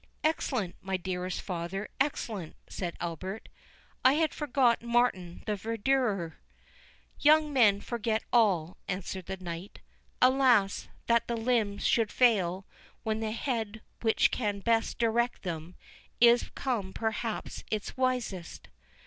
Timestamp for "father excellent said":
1.41-2.97